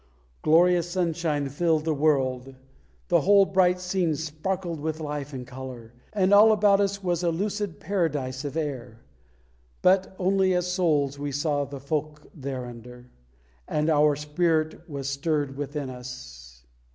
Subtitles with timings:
[0.41, 2.55] Glorious sunshine filled the world,
[3.09, 7.29] the whole bright scene sparkled with life and colour, and all about us was a
[7.29, 9.01] "lucid paradise of air."
[9.83, 13.11] But "only as souls we saw the folk thereunder,"
[13.67, 16.63] and our spirit was stirred within us.